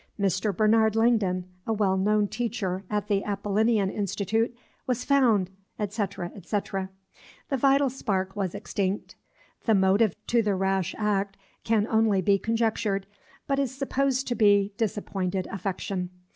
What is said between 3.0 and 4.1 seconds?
the Appolinian